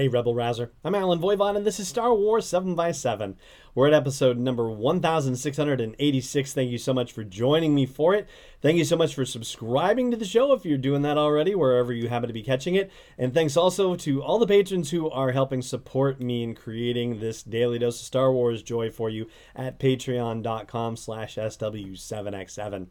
Hey, 0.00 0.08
Rebel 0.08 0.34
Rouser. 0.34 0.72
I'm 0.82 0.94
Allen 0.94 1.18
Voivod, 1.18 1.58
and 1.58 1.66
this 1.66 1.78
is 1.78 1.86
Star 1.86 2.14
Wars 2.14 2.46
7 2.46 2.74
by 2.74 2.90
7 2.90 3.36
We're 3.74 3.88
at 3.88 3.92
episode 3.92 4.38
number 4.38 4.70
1686. 4.70 6.54
Thank 6.54 6.70
you 6.70 6.78
so 6.78 6.94
much 6.94 7.12
for 7.12 7.22
joining 7.22 7.74
me 7.74 7.84
for 7.84 8.14
it. 8.14 8.26
Thank 8.62 8.78
you 8.78 8.86
so 8.86 8.96
much 8.96 9.14
for 9.14 9.26
subscribing 9.26 10.10
to 10.10 10.16
the 10.16 10.24
show 10.24 10.54
if 10.54 10.64
you're 10.64 10.78
doing 10.78 11.02
that 11.02 11.18
already, 11.18 11.54
wherever 11.54 11.92
you 11.92 12.08
happen 12.08 12.28
to 12.28 12.32
be 12.32 12.42
catching 12.42 12.76
it. 12.76 12.90
And 13.18 13.34
thanks 13.34 13.58
also 13.58 13.94
to 13.96 14.22
all 14.22 14.38
the 14.38 14.46
patrons 14.46 14.90
who 14.90 15.10
are 15.10 15.32
helping 15.32 15.60
support 15.60 16.18
me 16.18 16.44
in 16.44 16.54
creating 16.54 17.20
this 17.20 17.42
daily 17.42 17.78
dose 17.78 18.00
of 18.00 18.06
Star 18.06 18.32
Wars 18.32 18.62
joy 18.62 18.90
for 18.90 19.10
you 19.10 19.26
at 19.54 19.78
patreon.com 19.78 20.96
slash 20.96 21.36
SW7X7. 21.36 22.86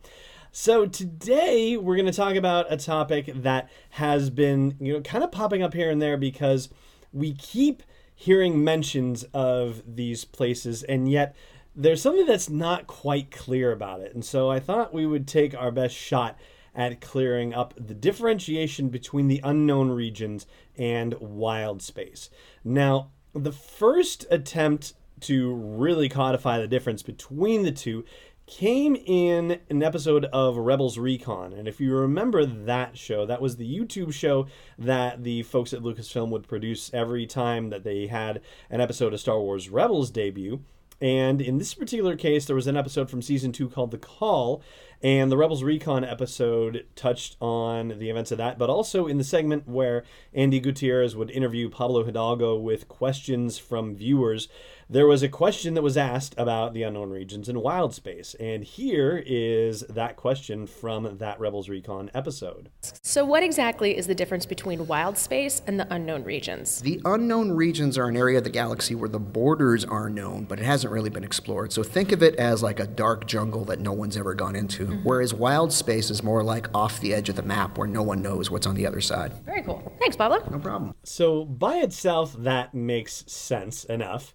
So 0.51 0.85
today 0.85 1.75
we're 1.75 1.95
going 1.95 2.05
to 2.05 2.11
talk 2.11 2.35
about 2.35 2.71
a 2.71 2.77
topic 2.77 3.31
that 3.33 3.67
has 3.91 4.29
been, 4.29 4.75
you 4.79 4.93
know, 4.93 5.01
kind 5.01 5.23
of 5.23 5.31
popping 5.31 5.63
up 5.63 5.73
here 5.73 5.89
and 5.89 5.99
there 5.99 6.15
because 6.17 6.69
we 7.11 7.33
keep 7.33 7.83
hearing 8.15 8.63
mentions 8.63 9.23
of 9.33 9.81
these 9.95 10.25
places, 10.25 10.83
and 10.83 11.09
yet 11.09 11.35
there's 11.75 12.01
something 12.01 12.25
that's 12.25 12.49
not 12.49 12.87
quite 12.87 13.31
clear 13.31 13.71
about 13.71 14.01
it. 14.01 14.13
And 14.13 14.25
so 14.25 14.49
I 14.49 14.59
thought 14.59 14.93
we 14.93 15.05
would 15.05 15.27
take 15.27 15.55
our 15.55 15.71
best 15.71 15.95
shot 15.95 16.37
at 16.75 17.01
clearing 17.01 17.53
up 17.53 17.73
the 17.77 17.93
differentiation 17.93 18.89
between 18.89 19.27
the 19.27 19.41
unknown 19.43 19.89
regions 19.89 20.45
and 20.77 21.13
wild 21.19 21.81
space. 21.81 22.29
Now, 22.63 23.11
the 23.33 23.51
first 23.51 24.25
attempt 24.29 24.93
to 25.21 25.53
really 25.53 26.09
codify 26.09 26.59
the 26.59 26.67
difference 26.67 27.03
between 27.03 27.63
the 27.63 27.71
two 27.71 28.05
came 28.49 28.95
in 28.95 29.59
an 29.69 29.83
episode 29.83 30.25
of 30.25 30.57
Rebels 30.57 30.97
Recon. 30.97 31.53
And 31.53 31.67
if 31.67 31.79
you 31.79 31.95
remember 31.95 32.45
that 32.47 32.97
show, 32.97 33.25
that 33.27 33.41
was 33.41 33.57
the 33.57 33.79
YouTube 33.79 34.11
show 34.11 34.47
that 34.79 35.23
the 35.23 35.43
folks 35.43 35.71
at 35.71 35.81
Lucasfilm 35.81 36.29
would 36.29 36.47
produce 36.47 36.91
every 36.91 37.27
time 37.27 37.69
that 37.69 37.83
they 37.83 38.07
had 38.07 38.41
an 38.71 38.81
episode 38.81 39.13
of 39.13 39.19
Star 39.19 39.39
Wars 39.39 39.69
Rebels 39.69 40.09
debut. 40.09 40.61
And 40.99 41.41
in 41.41 41.59
this 41.59 41.75
particular 41.75 42.15
case, 42.15 42.45
there 42.45 42.55
was 42.55 42.67
an 42.67 42.75
episode 42.75 43.09
from 43.09 43.21
season 43.21 43.51
two 43.51 43.69
called 43.69 43.91
The 43.91 43.97
Call, 43.97 44.61
and 45.01 45.31
the 45.31 45.37
Rebels 45.37 45.63
Recon 45.63 46.03
episode 46.03 46.85
touched 46.95 47.37
on 47.39 47.99
the 47.99 48.09
events 48.09 48.31
of 48.31 48.39
that, 48.39 48.57
but 48.57 48.69
also 48.69 49.07
in 49.07 49.17
the 49.17 49.23
segment 49.23 49.67
where 49.67 50.03
Andy 50.33 50.59
Gutierrez 50.59 51.15
would 51.15 51.31
interview 51.31 51.69
Pablo 51.69 52.03
Hidalgo 52.03 52.57
with 52.57 52.89
questions 52.89 53.57
from 53.57 53.95
viewers 53.95 54.49
there 54.91 55.05
was 55.05 55.21
a 55.21 55.29
question 55.29 55.75
that 55.75 55.83
was 55.83 55.97
asked 55.97 56.33
about 56.35 56.73
the 56.73 56.81
unknown 56.81 57.11
regions 57.11 57.47
in 57.47 57.61
wild 57.61 57.93
space. 57.93 58.35
And 58.39 58.63
here 58.63 59.23
is 59.23 59.81
that 59.81 60.15
question 60.15 60.65
from 60.65 61.17
that 61.19 61.39
Rebels 61.39 61.69
Recon 61.69 62.09
episode. 62.15 62.69
So, 63.03 63.23
what 63.23 63.43
exactly 63.43 63.95
is 63.95 64.07
the 64.07 64.15
difference 64.15 64.47
between 64.47 64.87
wild 64.87 65.15
space 65.15 65.61
and 65.67 65.79
the 65.79 65.87
unknown 65.93 66.23
regions? 66.23 66.81
The 66.81 66.99
unknown 67.05 67.51
regions 67.51 67.99
are 67.99 68.07
an 68.07 68.17
area 68.17 68.39
of 68.39 68.43
the 68.43 68.49
galaxy 68.49 68.95
where 68.95 69.09
the 69.09 69.19
borders 69.19 69.85
are 69.85 70.09
known, 70.09 70.45
but 70.45 70.59
it 70.59 70.65
hasn't 70.65 70.91
really 70.91 71.11
been 71.11 71.23
explored. 71.23 71.71
So, 71.71 71.83
think 71.83 72.11
of 72.11 72.23
it 72.23 72.35
as 72.37 72.63
like 72.63 72.79
a 72.79 72.87
dark 72.87 73.27
jungle 73.27 73.65
that 73.65 73.79
no 73.79 73.93
one's 73.93 74.17
ever 74.17 74.33
gone 74.33 74.55
into, 74.55 74.87
mm-hmm. 74.87 75.03
whereas 75.03 75.35
wild 75.35 75.71
space 75.71 76.09
is 76.09 76.23
more 76.23 76.41
like 76.41 76.67
off 76.75 76.99
the 76.99 77.13
edge 77.13 77.29
of 77.29 77.35
the 77.35 77.43
map 77.43 77.77
where 77.77 77.87
no 77.87 78.01
one 78.01 78.23
knows 78.23 78.49
what's 78.49 78.65
on 78.65 78.73
the 78.73 78.87
other 78.87 79.01
side. 79.01 79.33
Very 79.45 79.61
cool. 79.61 79.93
Thanks, 79.99 80.15
Pablo. 80.15 80.43
No 80.49 80.57
problem. 80.57 80.95
So, 81.03 81.45
by 81.45 81.75
itself, 81.77 82.33
that 82.39 82.73
makes 82.73 83.23
sense 83.31 83.83
enough. 83.83 84.33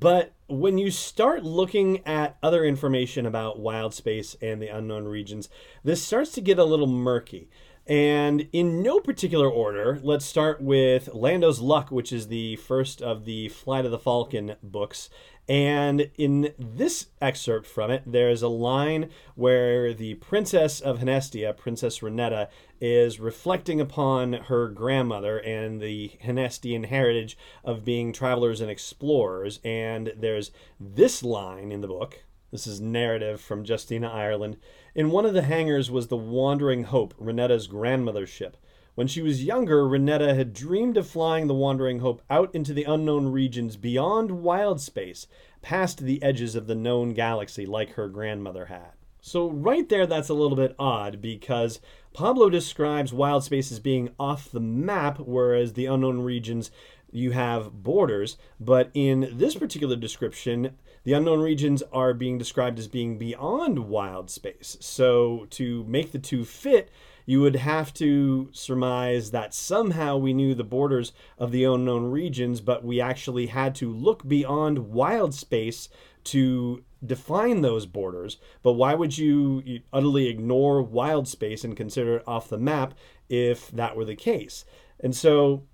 But 0.00 0.32
when 0.48 0.76
you 0.76 0.90
start 0.90 1.44
looking 1.44 2.04
at 2.04 2.36
other 2.42 2.64
information 2.64 3.26
about 3.26 3.60
wild 3.60 3.94
space 3.94 4.34
and 4.42 4.60
the 4.60 4.66
unknown 4.66 5.04
regions, 5.04 5.48
this 5.84 6.02
starts 6.02 6.32
to 6.32 6.40
get 6.40 6.58
a 6.58 6.64
little 6.64 6.88
murky. 6.88 7.48
And 7.86 8.48
in 8.52 8.82
no 8.82 8.98
particular 8.98 9.48
order, 9.48 10.00
let's 10.02 10.24
start 10.24 10.60
with 10.60 11.14
Lando's 11.14 11.60
Luck, 11.60 11.92
which 11.92 12.12
is 12.12 12.26
the 12.26 12.56
first 12.56 13.02
of 13.02 13.24
the 13.24 13.50
Flight 13.50 13.84
of 13.84 13.92
the 13.92 13.98
Falcon 13.98 14.56
books. 14.64 15.10
And 15.48 16.10
in 16.16 16.54
this 16.58 17.08
excerpt 17.20 17.66
from 17.66 17.90
it, 17.90 18.02
there's 18.06 18.40
a 18.40 18.48
line 18.48 19.10
where 19.34 19.92
the 19.92 20.14
Princess 20.14 20.80
of 20.80 21.00
Hnestia, 21.00 21.54
Princess 21.54 21.98
Renetta, 21.98 22.48
is 22.80 23.20
reflecting 23.20 23.78
upon 23.80 24.32
her 24.34 24.68
grandmother 24.68 25.38
and 25.38 25.80
the 25.80 26.12
Hnestian 26.24 26.86
heritage 26.86 27.36
of 27.62 27.84
being 27.84 28.12
travelers 28.12 28.62
and 28.62 28.70
explorers. 28.70 29.60
And 29.62 30.14
there's 30.16 30.50
this 30.80 31.22
line 31.22 31.72
in 31.72 31.82
the 31.82 31.88
book. 31.88 32.24
This 32.50 32.66
is 32.66 32.80
narrative 32.80 33.40
from 33.40 33.64
Justina 33.66 34.08
Ireland. 34.08 34.56
In 34.94 35.10
one 35.10 35.26
of 35.26 35.34
the 35.34 35.42
hangars 35.42 35.90
was 35.90 36.06
the 36.06 36.16
Wandering 36.16 36.84
Hope, 36.84 37.12
Renetta's 37.18 37.66
grandmother's 37.66 38.30
ship. 38.30 38.56
When 38.94 39.08
she 39.08 39.22
was 39.22 39.42
younger, 39.42 39.82
Renetta 39.82 40.36
had 40.36 40.52
dreamed 40.52 40.96
of 40.96 41.08
flying 41.08 41.48
the 41.48 41.54
Wandering 41.54 41.98
Hope 41.98 42.22
out 42.30 42.54
into 42.54 42.72
the 42.72 42.84
unknown 42.84 43.26
regions 43.26 43.76
beyond 43.76 44.42
wild 44.42 44.80
space, 44.80 45.26
past 45.62 46.00
the 46.00 46.22
edges 46.22 46.54
of 46.54 46.68
the 46.68 46.76
known 46.76 47.12
galaxy, 47.12 47.66
like 47.66 47.94
her 47.94 48.08
grandmother 48.08 48.66
had. 48.66 48.92
So, 49.20 49.50
right 49.50 49.88
there, 49.88 50.06
that's 50.06 50.28
a 50.28 50.34
little 50.34 50.56
bit 50.56 50.76
odd 50.78 51.20
because 51.20 51.80
Pablo 52.12 52.48
describes 52.50 53.12
wild 53.12 53.42
space 53.42 53.72
as 53.72 53.80
being 53.80 54.10
off 54.20 54.52
the 54.52 54.60
map, 54.60 55.18
whereas 55.18 55.72
the 55.72 55.86
unknown 55.86 56.20
regions 56.20 56.70
you 57.10 57.32
have 57.32 57.82
borders. 57.82 58.36
But 58.60 58.90
in 58.94 59.32
this 59.32 59.56
particular 59.56 59.96
description, 59.96 60.76
the 61.02 61.14
unknown 61.14 61.40
regions 61.40 61.82
are 61.92 62.14
being 62.14 62.38
described 62.38 62.78
as 62.78 62.86
being 62.86 63.18
beyond 63.18 63.88
wild 63.88 64.30
space. 64.30 64.76
So, 64.80 65.48
to 65.50 65.82
make 65.84 66.12
the 66.12 66.18
two 66.20 66.44
fit, 66.44 66.90
you 67.26 67.40
would 67.40 67.56
have 67.56 67.92
to 67.94 68.48
surmise 68.52 69.30
that 69.30 69.54
somehow 69.54 70.16
we 70.16 70.32
knew 70.32 70.54
the 70.54 70.64
borders 70.64 71.12
of 71.38 71.52
the 71.52 71.64
unknown 71.64 72.10
regions, 72.10 72.60
but 72.60 72.84
we 72.84 73.00
actually 73.00 73.46
had 73.46 73.74
to 73.76 73.90
look 73.90 74.26
beyond 74.26 74.90
wild 74.90 75.34
space 75.34 75.88
to 76.24 76.84
define 77.04 77.60
those 77.60 77.86
borders. 77.86 78.38
But 78.62 78.72
why 78.72 78.94
would 78.94 79.16
you 79.16 79.80
utterly 79.92 80.28
ignore 80.28 80.82
wild 80.82 81.28
space 81.28 81.64
and 81.64 81.76
consider 81.76 82.16
it 82.16 82.24
off 82.26 82.48
the 82.48 82.58
map 82.58 82.94
if 83.28 83.70
that 83.70 83.96
were 83.96 84.04
the 84.04 84.16
case? 84.16 84.64
And 85.00 85.14
so 85.14 85.64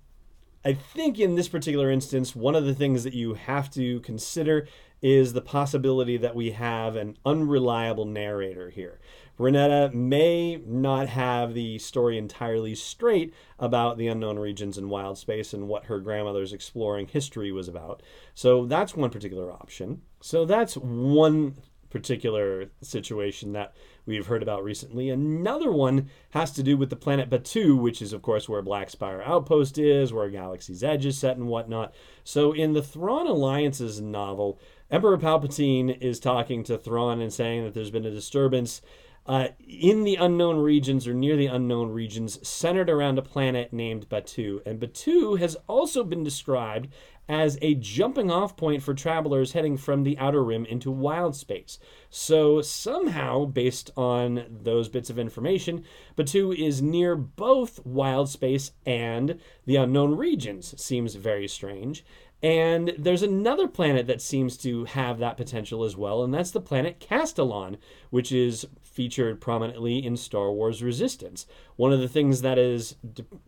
I 0.63 0.73
think 0.73 1.19
in 1.19 1.35
this 1.35 1.47
particular 1.47 1.89
instance, 1.89 2.35
one 2.35 2.55
of 2.55 2.65
the 2.65 2.75
things 2.75 3.03
that 3.03 3.13
you 3.13 3.33
have 3.33 3.69
to 3.71 3.99
consider 4.01 4.67
is 5.01 5.33
the 5.33 5.41
possibility 5.41 6.17
that 6.17 6.35
we 6.35 6.51
have 6.51 6.95
an 6.95 7.17
unreliable 7.25 8.05
narrator 8.05 8.69
here. 8.69 8.99
Renetta 9.41 9.91
may 9.93 10.61
not 10.67 11.09
have 11.09 11.53
the 11.53 11.79
story 11.79 12.17
entirely 12.17 12.75
straight 12.75 13.33
about 13.57 13.97
the 13.97 14.07
unknown 14.07 14.37
regions 14.37 14.77
in 14.77 14.87
wild 14.87 15.17
space 15.17 15.53
and 15.53 15.67
what 15.67 15.85
her 15.85 15.99
grandmother's 15.99 16.53
exploring 16.53 17.07
history 17.07 17.51
was 17.51 17.67
about. 17.67 18.03
So 18.35 18.65
that's 18.65 18.95
one 18.95 19.09
particular 19.09 19.51
option. 19.51 20.03
So 20.21 20.45
that's 20.45 20.75
one 20.75 21.55
particular 21.89 22.69
situation 22.81 23.51
that 23.51 23.73
we've 24.05 24.27
heard 24.27 24.41
about 24.41 24.63
recently. 24.63 25.09
Another 25.09 25.71
one 25.71 26.09
has 26.29 26.51
to 26.53 26.63
do 26.63 26.77
with 26.77 26.89
the 26.89 26.95
planet 26.95 27.29
Batuu, 27.29 27.77
which 27.77 28.01
is, 28.01 28.13
of 28.13 28.21
course, 28.21 28.47
where 28.47 28.61
Black 28.61 28.89
Spire 28.89 29.21
Outpost 29.21 29.77
is, 29.77 30.13
where 30.13 30.29
Galaxy's 30.29 30.83
Edge 30.83 31.05
is 31.05 31.17
set, 31.17 31.37
and 31.37 31.47
whatnot. 31.47 31.93
So, 32.23 32.53
in 32.53 32.73
the 32.73 32.81
Thrawn 32.81 33.27
Alliances 33.27 33.99
novel, 33.99 34.59
Emperor 34.89 35.17
Palpatine 35.17 36.01
is 36.01 36.19
talking 36.19 36.63
to 36.63 36.77
Thrawn 36.77 37.21
and 37.21 37.31
saying 37.31 37.63
that 37.63 37.73
there's 37.73 37.91
been 37.91 38.05
a 38.05 38.11
disturbance 38.11 38.81
uh, 39.25 39.49
in 39.67 40.03
the 40.03 40.15
unknown 40.15 40.57
regions 40.57 41.07
or 41.07 41.13
near 41.13 41.35
the 41.35 41.45
unknown 41.45 41.91
regions 41.91 42.45
centered 42.47 42.89
around 42.89 43.17
a 43.17 43.21
planet 43.21 43.71
named 43.71 44.09
Batuu. 44.09 44.65
And 44.65 44.79
Batuu 44.79 45.39
has 45.39 45.55
also 45.67 46.03
been 46.03 46.23
described 46.23 46.87
as 47.29 47.57
a 47.61 47.75
jumping 47.75 48.29
off 48.29 48.57
point 48.57 48.83
for 48.83 48.93
travelers 48.93 49.53
heading 49.53 49.77
from 49.77 50.03
the 50.03 50.17
outer 50.17 50.43
rim 50.43 50.65
into 50.65 50.91
wild 50.91 51.35
space. 51.35 51.79
So, 52.09 52.61
somehow, 52.61 53.45
based 53.45 53.91
on 53.95 54.45
those 54.49 54.89
bits 54.89 55.09
of 55.09 55.17
information, 55.17 55.85
Batuu 56.17 56.53
is 56.53 56.81
near 56.81 57.15
both 57.15 57.85
wild 57.85 58.27
space 58.27 58.71
and 58.85 59.39
the 59.65 59.77
unknown 59.77 60.17
regions. 60.17 60.79
Seems 60.81 61.15
very 61.15 61.47
strange. 61.47 62.03
And 62.43 62.93
there's 62.97 63.21
another 63.21 63.67
planet 63.67 64.07
that 64.07 64.21
seems 64.21 64.57
to 64.57 64.85
have 64.85 65.19
that 65.19 65.37
potential 65.37 65.83
as 65.83 65.95
well, 65.95 66.23
and 66.23 66.33
that's 66.33 66.51
the 66.51 66.59
planet 66.59 66.99
Castilon, 66.99 67.77
which 68.09 68.31
is 68.31 68.65
featured 68.81 69.39
prominently 69.39 70.03
in 70.03 70.17
Star 70.17 70.51
Wars 70.51 70.81
Resistance. 70.81 71.45
One 71.75 71.93
of 71.93 71.99
the 71.99 72.07
things 72.07 72.41
that 72.41 72.57
is 72.57 72.95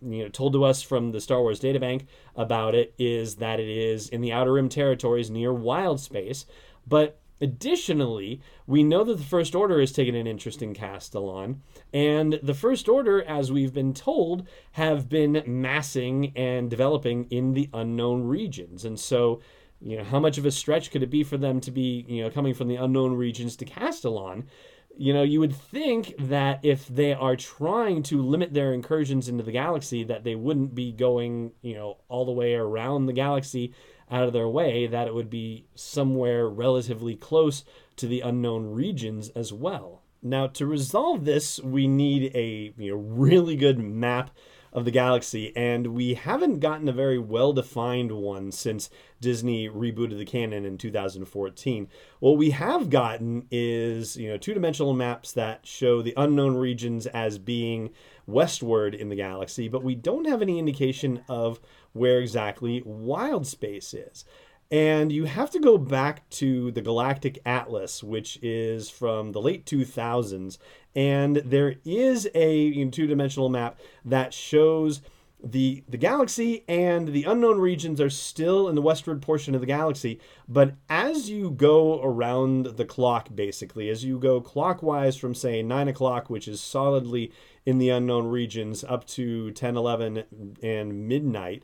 you 0.02 0.24
know 0.24 0.30
told 0.30 0.54
to 0.54 0.64
us 0.64 0.84
from 0.84 1.12
the 1.12 1.22
Star 1.22 1.42
Wars 1.42 1.60
databank 1.60 2.06
about 2.36 2.76
it 2.76 2.94
is 3.00 3.36
that 3.38 3.60
it 3.60 3.68
is 3.68 4.10
in 4.10 4.22
the 4.22 4.32
Outer 4.32 4.54
Rim 4.54 4.70
territories 4.70 5.32
near 5.32 5.52
wild 5.52 6.00
space, 6.00 6.46
but 6.86 7.20
Additionally, 7.42 8.42
we 8.68 8.84
know 8.84 9.04
that 9.04 9.18
the 9.18 9.24
First 9.24 9.56
Order 9.56 9.80
has 9.80 9.92
taken 9.92 10.16
an 10.16 10.28
interest 10.28 10.62
in 10.62 10.74
Castilon, 10.74 11.62
and 11.94 12.40
the 12.42 12.54
First 12.54 12.88
Order, 12.88 13.24
as 13.24 13.52
we've 13.52 13.74
been 13.74 13.94
told, 13.94 14.48
have 14.74 15.10
been 15.10 15.44
massing 15.46 16.32
and 16.36 16.70
developing 16.70 17.26
in 17.26 17.54
the 17.54 17.70
unknown 17.74 18.24
regions. 18.24 18.86
And 18.86 19.00
so, 19.00 19.42
you 19.82 19.98
know, 19.98 20.04
how 20.04 20.20
much 20.20 20.38
of 20.38 20.46
a 20.46 20.52
stretch 20.52 20.92
could 20.92 21.04
it 21.04 21.10
be 21.10 21.24
for 21.24 21.38
them 21.38 21.60
to 21.62 21.72
be, 21.72 22.06
you 22.08 22.24
know, 22.24 22.30
coming 22.30 22.54
from 22.54 22.68
the 22.68 22.78
unknown 22.78 23.16
regions 23.16 23.56
to 23.58 23.66
Castilon? 23.66 24.48
you 24.96 25.14
know, 25.14 25.24
you 25.24 25.40
would 25.40 25.56
think 25.56 26.14
that 26.20 26.60
if 26.64 26.88
they 26.88 27.14
are 27.14 27.36
trying 27.36 28.04
to 28.04 28.22
limit 28.22 28.54
their 28.54 28.74
incursions 28.74 29.28
into 29.28 29.44
the 29.44 29.52
galaxy, 29.52 30.04
that 30.04 30.24
they 30.24 30.36
wouldn't 30.36 30.76
be 30.76 30.92
going, 30.92 31.52
you 31.62 31.74
know, 31.74 31.98
all 32.10 32.26
the 32.26 32.32
way 32.32 32.54
around 32.54 33.06
the 33.06 33.14
galaxy 33.14 33.74
out 34.14 34.24
of 34.24 34.34
their 34.34 34.48
way, 34.48 34.88
that 34.88 35.08
it 35.08 35.16
would 35.16 35.30
be 35.30 35.66
somewhere 35.76 36.48
relatively 36.48 37.16
close 37.16 37.66
to 37.98 38.08
the 38.08 38.22
unknown 38.22 38.72
regions 38.72 39.30
as 39.30 39.52
well. 39.52 40.04
Now, 40.22 40.48
to 40.48 40.66
resolve 40.66 41.26
this, 41.26 41.60
we 41.60 41.88
need 41.88 42.32
a 42.36 42.74
you 42.78 42.92
know, 42.92 42.98
really 42.98 43.56
good 43.56 43.80
map 43.80 44.30
of 44.74 44.86
the 44.86 44.92
galaxy, 44.92 45.56
and 45.56 45.88
we 45.88 46.16
haven't 46.16 46.60
gotten 46.60 46.90
a 46.90 46.94
very 46.94 47.20
well 47.20 47.54
defined 47.54 48.12
one 48.12 48.52
since 48.52 48.90
Disney 49.22 49.70
rebooted 49.70 50.18
the 50.18 50.26
canon 50.26 50.66
in 50.66 50.80
2014. 50.80 51.88
What 52.20 52.38
we 52.38 52.50
have 52.50 52.90
gotten 52.90 53.46
is 53.52 54.18
you 54.18 54.30
know 54.30 54.38
two 54.38 54.56
dimensional 54.56 54.94
maps 54.94 55.32
that 55.34 55.68
show 55.68 56.02
the 56.02 56.16
unknown 56.18 56.56
regions 56.56 57.06
as 57.08 57.38
being 57.38 57.92
westward 58.26 58.96
in 58.96 59.10
the 59.10 59.16
galaxy, 59.16 59.68
but 59.68 59.84
we 59.84 59.94
don't 59.94 60.28
have 60.28 60.42
any 60.42 60.58
indication 60.58 61.22
of 61.30 61.60
where 61.94 62.20
exactly 62.20 62.82
wild 62.86 63.48
space 63.48 63.94
is. 63.94 64.26
And 64.72 65.12
you 65.12 65.26
have 65.26 65.52
to 65.52 65.60
go 65.60 65.78
back 65.78 66.28
to 66.32 66.72
the 66.72 66.82
Galactic 66.82 67.40
Atlas, 67.46 68.04
which 68.04 68.40
is 68.42 68.90
from 68.90 69.32
the 69.32 69.42
late 69.42 69.66
2000s. 69.66 70.58
And 70.96 71.38
there 71.38 71.76
is 71.86 72.28
a 72.34 72.86
two 72.90 73.06
dimensional 73.08 73.50
map 73.50 73.80
that 74.04 74.34
shows 74.34 75.02
the 75.44 75.84
the 75.90 75.98
galaxy 75.98 76.64
and 76.70 77.10
the 77.10 77.26
unknown 77.26 77.60
regions 77.60 78.00
are 78.00 78.10
still 78.10 78.70
in 78.70 78.76
the 78.76 78.82
westward 78.82 79.22
portion 79.22 79.54
of 79.54 79.60
the 79.60 79.68
galaxy 79.68 80.20
but 80.48 80.74
as 80.90 81.30
you 81.30 81.52
go 81.52 82.02
around 82.02 82.66
the 82.78 82.86
clock 82.86 83.28
basically 83.36 83.90
as 83.90 84.06
you 84.06 84.18
go 84.18 84.40
clockwise 84.40 85.18
from 85.18 85.36
say 85.36 85.62
9 85.62 85.90
o'clock 85.90 86.30
which 86.30 86.48
is 86.48 86.62
solidly 86.62 87.30
in 87.66 87.78
the 87.78 87.90
unknown 87.90 88.28
regions 88.28 88.86
up 88.86 89.06
to 89.06 89.52
10 89.52 89.76
11 89.76 90.24
and 90.64 91.08
midnight 91.08 91.64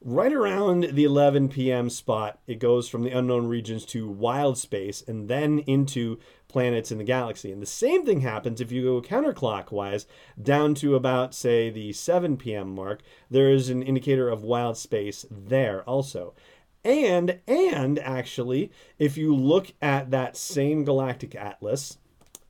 Right 0.00 0.32
around 0.32 0.84
the 0.92 1.02
11 1.02 1.48
p.m. 1.48 1.90
spot, 1.90 2.38
it 2.46 2.60
goes 2.60 2.88
from 2.88 3.02
the 3.02 3.10
unknown 3.10 3.48
regions 3.48 3.84
to 3.86 4.08
wild 4.08 4.56
space 4.56 5.02
and 5.02 5.28
then 5.28 5.58
into 5.60 6.20
planets 6.48 6.90
in 6.90 6.98
the 6.98 7.04
galaxy. 7.04 7.52
And 7.52 7.62
the 7.62 7.66
same 7.66 8.04
thing 8.04 8.20
happens 8.20 8.60
if 8.60 8.72
you 8.72 8.82
go 8.82 9.06
counterclockwise 9.06 10.06
down 10.40 10.74
to 10.76 10.96
about, 10.96 11.34
say, 11.34 11.70
the 11.70 11.92
7 11.92 12.36
p.m. 12.36 12.74
mark. 12.74 13.02
There 13.30 13.50
is 13.50 13.68
an 13.68 13.82
indicator 13.82 14.28
of 14.28 14.42
wild 14.42 14.76
space 14.76 15.26
there 15.30 15.82
also. 15.82 16.34
And 16.84 17.40
and 17.46 17.98
actually, 17.98 18.70
if 18.98 19.18
you 19.18 19.34
look 19.34 19.74
at 19.82 20.10
that 20.10 20.36
same 20.36 20.84
galactic 20.84 21.34
atlas, 21.34 21.98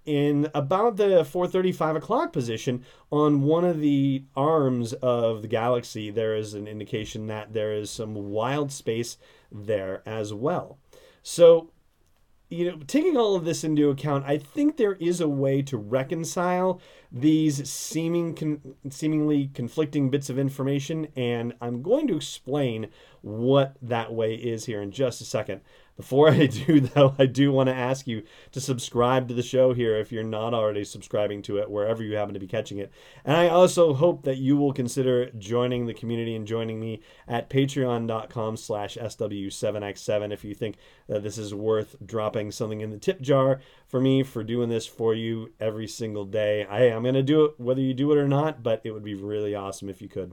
in 0.09 0.49
about 0.55 0.97
the 0.97 1.23
4:35 1.23 1.97
o'clock 1.97 2.33
position 2.33 2.83
on 3.13 3.43
one 3.43 3.65
of 3.65 3.81
the 3.81 4.25
arms 4.35 4.95
of 4.95 5.43
the 5.43 5.49
galaxy 5.49 6.11
there 6.11 6.35
is 6.35 6.55
an 6.55 6.67
indication 6.67 7.27
that 7.27 7.53
there 7.53 7.75
is 7.75 7.91
some 7.91 8.15
wild 8.15 8.73
space 8.73 9.19
there 9.53 10.03
as 10.07 10.33
well 10.33 10.79
so 11.23 11.69
you 12.49 12.71
know 12.71 12.79
taking 12.87 13.17
all 13.17 13.37
of 13.37 13.45
this 13.45 13.63
into 13.65 13.91
account 13.91 14.25
i 14.25 14.39
think 14.39 14.77
there 14.77 14.95
is 14.95 15.21
a 15.21 15.29
way 15.29 15.61
to 15.61 15.77
reconcile 15.77 16.81
these 17.13 17.69
seeming 17.69 18.35
con- 18.35 18.75
seemingly 18.91 19.51
conflicting 19.55 20.11
bits 20.11 20.31
of 20.31 20.39
information 20.39 21.09
and 21.17 21.53
i'm 21.61 21.83
going 21.83 22.07
to 22.07 22.17
explain 22.17 22.89
what 23.21 23.77
that 23.83 24.13
way 24.13 24.35
is 24.35 24.65
here 24.65 24.81
in 24.81 24.91
just 24.91 25.21
a 25.21 25.25
second 25.25 25.61
before 25.99 26.31
I 26.31 26.47
do, 26.47 26.81
though, 26.81 27.15
I 27.19 27.27
do 27.27 27.53
want 27.53 27.69
to 27.69 27.75
ask 27.75 28.07
you 28.07 28.23
to 28.53 28.61
subscribe 28.61 29.29
to 29.29 29.35
the 29.35 29.43
show 29.43 29.75
here 29.75 29.97
if 29.97 30.11
you're 30.11 30.23
not 30.23 30.55
already 30.55 30.85
subscribing 30.85 31.43
to 31.43 31.59
it, 31.59 31.71
wherever 31.71 32.03
you 32.03 32.17
happen 32.17 32.33
to 32.33 32.41
be 32.41 32.47
catching 32.47 32.79
it. 32.79 32.91
And 33.25 33.37
I 33.37 33.49
also 33.49 33.93
hope 33.93 34.23
that 34.23 34.39
you 34.39 34.57
will 34.57 34.73
consider 34.73 35.31
joining 35.33 35.87
the 35.87 35.93
community 35.93 36.35
and 36.35 36.47
joining 36.47 36.81
me 36.81 37.03
at 37.27 37.51
patreon.com 37.51 38.57
slash 38.57 38.97
SW7X7 38.97 40.33
if 40.33 40.45
you 40.45 40.55
think 40.55 40.77
that 41.09 41.23
this 41.23 41.37
is 41.37 41.53
worth 41.53 41.97
dropping 42.07 42.53
something 42.53 42.81
in 42.81 42.91
the 42.91 42.99
tip 42.99 43.21
jar 43.21 43.61
for 43.89 44.01
me 44.01 44.23
for 44.23 44.45
doing 44.45 44.69
this 44.69 44.87
for 44.87 45.15
you 45.15 45.53
every 45.59 45.89
single 45.89 46.25
day. 46.25 46.65
I, 46.65 46.85
I'm 46.85 47.03
going 47.03 47.15
to 47.15 47.23
do 47.25 47.45
it 47.45 47.55
whether 47.59 47.81
you 47.81 47.93
do 47.93 48.13
it 48.13 48.19
or 48.19 48.29
not, 48.29 48.63
but 48.63 48.81
it 48.85 48.93
would 48.93 49.05
be 49.05 49.15
really 49.15 49.57
awesome 49.57 49.89
if 49.89 50.01
you 50.01 50.09
could. 50.09 50.33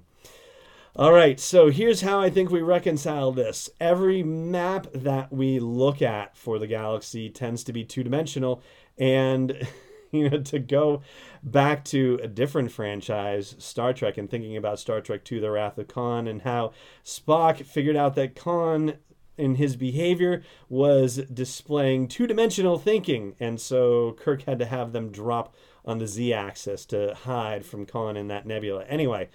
All 0.98 1.12
right, 1.12 1.38
so 1.42 1.70
here's 1.70 2.00
how 2.00 2.22
I 2.22 2.30
think 2.30 2.50
we 2.50 2.62
reconcile 2.62 3.34
this. 3.34 3.70
Every 3.82 4.24
map 4.24 4.88
that 4.94 5.30
we 5.30 5.60
look 5.60 6.02
at 6.02 6.38
for 6.38 6.58
the 6.58 6.68
galaxy 6.68 7.30
tends 7.30 7.66
to 7.66 7.74
be 7.74 7.84
two 7.84 8.02
dimensional, 8.02 8.64
and 8.98 9.68
you 10.14 10.30
know, 10.30 10.40
to 10.44 10.58
go 10.58 11.02
back 11.44 11.84
to 11.86 12.18
a 12.24 12.30
different 12.30 12.72
franchise, 12.72 13.58
Star 13.60 13.92
Trek, 13.92 14.18
and 14.18 14.30
thinking 14.30 14.56
about 14.56 14.80
Star 14.80 15.02
Trek 15.02 15.30
II 15.30 15.42
The 15.42 15.52
Wrath 15.52 15.78
of 15.78 15.90
Khan 15.90 16.30
and 16.30 16.44
how 16.44 16.72
Spock 17.04 17.66
figured 17.66 17.98
out 17.98 18.16
that 18.16 18.34
Khan 18.34 18.94
in 19.38 19.56
his 19.56 19.76
behavior 19.76 20.44
was 20.70 21.18
displaying 21.18 22.08
two 22.08 22.26
dimensional 22.26 22.80
thinking, 22.80 23.36
and 23.38 23.60
so 23.60 24.14
Kirk 24.14 24.44
had 24.44 24.60
to 24.60 24.66
have 24.66 24.94
them 24.94 25.12
drop 25.12 25.54
on 25.84 25.98
the 25.98 26.08
z 26.08 26.34
axis 26.34 26.86
to 26.86 27.14
hide 27.14 27.66
from 27.66 27.86
Khan 27.86 28.16
in 28.16 28.30
that 28.30 28.46
nebula. 28.46 28.86
Anyway, 28.86 29.28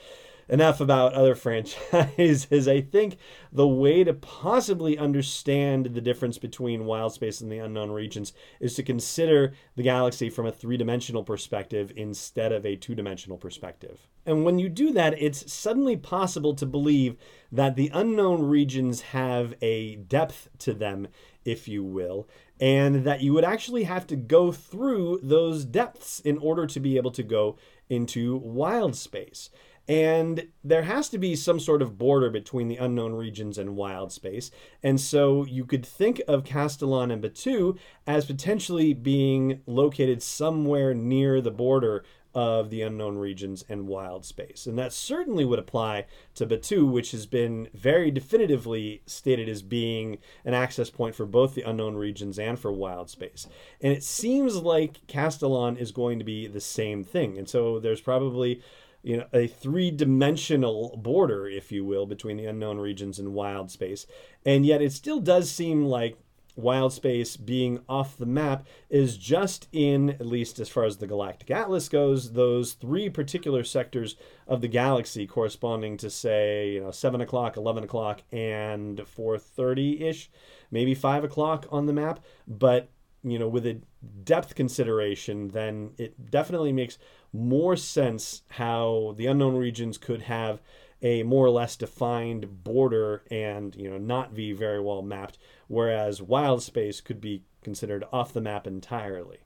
enough 0.50 0.80
about 0.80 1.14
other 1.14 1.34
franchises. 1.34 2.68
I 2.68 2.80
think 2.80 3.16
the 3.52 3.68
way 3.68 4.04
to 4.04 4.12
possibly 4.12 4.98
understand 4.98 5.86
the 5.86 6.00
difference 6.00 6.38
between 6.38 6.84
wild 6.84 7.14
space 7.14 7.40
and 7.40 7.50
the 7.50 7.58
unknown 7.58 7.92
regions 7.92 8.32
is 8.58 8.74
to 8.74 8.82
consider 8.82 9.54
the 9.76 9.84
galaxy 9.84 10.28
from 10.28 10.46
a 10.46 10.52
three 10.52 10.76
dimensional 10.76 11.22
perspective 11.22 11.92
instead 11.96 12.52
of 12.52 12.66
a 12.66 12.76
two 12.76 12.94
dimensional 12.94 13.38
perspective. 13.38 14.08
And 14.26 14.44
when 14.44 14.58
you 14.58 14.68
do 14.68 14.92
that, 14.92 15.14
it's 15.22 15.50
suddenly 15.50 15.96
possible 15.96 16.54
to 16.54 16.66
believe 16.66 17.16
that 17.52 17.76
the 17.76 17.90
unknown 17.94 18.42
regions 18.42 19.00
have 19.00 19.54
a 19.62 19.96
depth 19.96 20.48
to 20.58 20.74
them, 20.74 21.08
if 21.44 21.68
you 21.68 21.84
will, 21.84 22.28
and 22.60 23.04
that 23.04 23.22
you 23.22 23.32
would 23.32 23.44
actually 23.44 23.84
have 23.84 24.06
to 24.08 24.16
go 24.16 24.52
through 24.52 25.20
those 25.22 25.64
depths 25.64 26.20
in 26.20 26.36
order 26.38 26.66
to 26.66 26.80
be 26.80 26.96
able 26.96 27.12
to 27.12 27.22
go 27.22 27.56
into 27.88 28.36
wild 28.36 28.94
space. 28.94 29.48
And 29.90 30.46
there 30.62 30.84
has 30.84 31.08
to 31.08 31.18
be 31.18 31.34
some 31.34 31.58
sort 31.58 31.82
of 31.82 31.98
border 31.98 32.30
between 32.30 32.68
the 32.68 32.76
unknown 32.76 33.12
regions 33.12 33.58
and 33.58 33.74
wild 33.74 34.12
space. 34.12 34.52
And 34.84 35.00
so 35.00 35.44
you 35.44 35.64
could 35.64 35.84
think 35.84 36.22
of 36.28 36.44
Castilon 36.44 37.10
and 37.10 37.20
Batuu 37.20 37.76
as 38.06 38.24
potentially 38.24 38.94
being 38.94 39.62
located 39.66 40.22
somewhere 40.22 40.94
near 40.94 41.40
the 41.40 41.50
border 41.50 42.04
of 42.32 42.70
the 42.70 42.82
unknown 42.82 43.18
regions 43.18 43.64
and 43.68 43.88
wild 43.88 44.24
space. 44.24 44.64
And 44.64 44.78
that 44.78 44.92
certainly 44.92 45.44
would 45.44 45.58
apply 45.58 46.06
to 46.36 46.46
Batuu, 46.46 46.88
which 46.88 47.10
has 47.10 47.26
been 47.26 47.68
very 47.74 48.12
definitively 48.12 49.02
stated 49.06 49.48
as 49.48 49.60
being 49.60 50.18
an 50.44 50.54
access 50.54 50.88
point 50.88 51.16
for 51.16 51.26
both 51.26 51.56
the 51.56 51.68
unknown 51.68 51.96
regions 51.96 52.38
and 52.38 52.56
for 52.56 52.70
wild 52.70 53.10
space. 53.10 53.48
And 53.80 53.92
it 53.92 54.04
seems 54.04 54.54
like 54.54 55.04
Castilon 55.08 55.76
is 55.76 55.90
going 55.90 56.20
to 56.20 56.24
be 56.24 56.46
the 56.46 56.60
same 56.60 57.02
thing. 57.02 57.36
And 57.36 57.48
so 57.48 57.80
there's 57.80 58.00
probably 58.00 58.62
you 59.02 59.16
know 59.16 59.26
a 59.32 59.46
three-dimensional 59.46 60.96
border 60.96 61.46
if 61.48 61.72
you 61.72 61.84
will 61.84 62.06
between 62.06 62.36
the 62.36 62.46
unknown 62.46 62.78
regions 62.78 63.18
and 63.18 63.34
wild 63.34 63.70
space. 63.70 64.06
And 64.44 64.64
yet 64.64 64.82
it 64.82 64.92
still 64.92 65.20
does 65.20 65.50
seem 65.50 65.84
like 65.84 66.16
wild 66.56 66.92
space 66.92 67.36
being 67.36 67.80
off 67.88 68.18
the 68.18 68.26
map 68.26 68.66
is 68.90 69.16
just 69.16 69.68
in 69.72 70.10
at 70.10 70.26
least 70.26 70.58
as 70.58 70.68
far 70.68 70.84
as 70.84 70.98
the 70.98 71.06
galactic 71.06 71.50
atlas 71.50 71.88
goes 71.88 72.32
those 72.32 72.72
three 72.72 73.08
particular 73.08 73.62
sectors 73.62 74.16
of 74.48 74.60
the 74.60 74.68
galaxy 74.68 75.26
corresponding 75.26 75.96
to 75.96 76.10
say 76.10 76.72
you 76.72 76.80
know 76.80 76.90
7 76.90 77.20
o'clock 77.20 77.56
11 77.56 77.84
o'clock 77.84 78.22
and 78.32 78.98
4.30ish 78.98 80.28
maybe 80.70 80.94
5 80.94 81.24
o'clock 81.24 81.66
on 81.70 81.86
the 81.86 81.92
map. 81.92 82.20
But 82.46 82.90
you 83.22 83.38
know 83.38 83.48
with 83.48 83.66
a 83.66 83.80
depth 84.24 84.54
consideration 84.54 85.48
then 85.48 85.90
it 85.98 86.30
definitely 86.30 86.72
makes 86.72 86.98
more 87.32 87.76
sense 87.76 88.42
how 88.50 89.14
the 89.16 89.26
unknown 89.26 89.56
regions 89.56 89.98
could 89.98 90.22
have 90.22 90.60
a 91.02 91.22
more 91.22 91.46
or 91.46 91.50
less 91.50 91.76
defined 91.76 92.62
border 92.62 93.22
and 93.30 93.74
you 93.74 93.88
know 93.88 93.96
not 93.96 94.34
be 94.34 94.52
very 94.52 94.80
well 94.80 95.00
mapped 95.00 95.38
whereas 95.66 96.20
wild 96.20 96.62
space 96.62 97.00
could 97.00 97.20
be 97.20 97.42
considered 97.62 98.04
off 98.12 98.32
the 98.32 98.40
map 98.40 98.66
entirely. 98.66 99.38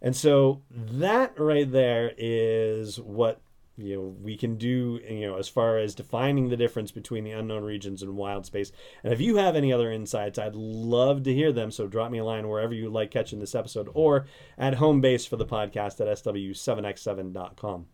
And 0.00 0.14
so 0.14 0.62
that 0.70 1.38
right 1.38 1.70
there 1.70 2.12
is 2.16 3.00
what 3.00 3.40
you 3.78 3.96
know 3.96 4.16
we 4.20 4.36
can 4.36 4.56
do 4.56 5.00
you 5.08 5.26
know 5.26 5.36
as 5.36 5.48
far 5.48 5.78
as 5.78 5.94
defining 5.94 6.48
the 6.48 6.56
difference 6.56 6.90
between 6.90 7.24
the 7.24 7.30
unknown 7.30 7.64
regions 7.64 8.02
and 8.02 8.16
wild 8.16 8.44
space. 8.44 8.72
And 9.02 9.12
if 9.12 9.20
you 9.20 9.36
have 9.36 9.56
any 9.56 9.72
other 9.72 9.90
insights 9.90 10.38
i'd 10.38 10.54
love 10.54 11.22
to 11.22 11.34
hear 11.34 11.52
them. 11.52 11.70
So 11.70 11.86
drop 11.86 12.10
me 12.10 12.18
a 12.18 12.24
line 12.24 12.48
wherever 12.48 12.74
you 12.74 12.90
like 12.90 13.10
catching 13.10 13.38
this 13.38 13.54
episode 13.54 13.88
or 13.94 14.26
at 14.56 14.74
home 14.74 15.00
base 15.00 15.24
for 15.24 15.36
the 15.36 15.46
podcast 15.46 16.00
at 16.00 16.18
sw7x7.com 16.18 17.86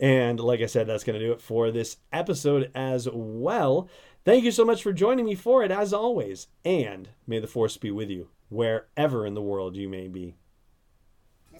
and 0.00 0.38
like 0.38 0.60
i 0.60 0.66
said 0.66 0.86
that's 0.86 1.04
going 1.04 1.18
to 1.18 1.24
do 1.24 1.32
it 1.32 1.40
for 1.40 1.70
this 1.70 1.96
episode 2.12 2.70
as 2.74 3.08
well. 3.12 3.88
Thank 4.24 4.44
you 4.44 4.50
so 4.50 4.64
much 4.64 4.82
for 4.82 4.92
joining 4.92 5.24
me 5.24 5.34
for 5.34 5.64
it 5.64 5.70
as 5.70 5.92
always. 5.92 6.48
And 6.62 7.08
may 7.26 7.38
the 7.38 7.46
force 7.46 7.78
be 7.78 7.90
with 7.90 8.10
you 8.10 8.28
wherever 8.50 9.24
in 9.24 9.34
the 9.34 9.42
world 9.42 9.76
you 9.76 9.88
may 9.88 10.08
be 10.08 10.34